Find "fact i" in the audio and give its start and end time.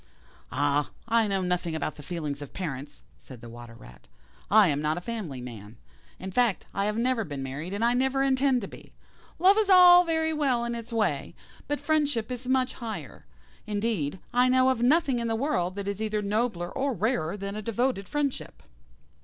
6.31-6.85